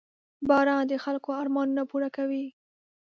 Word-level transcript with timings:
•باران 0.49 0.81
د 0.89 0.93
خلکو 1.03 1.29
ارمانونه 1.41 1.83
پوره 1.89 2.09
کوي. 2.17 2.45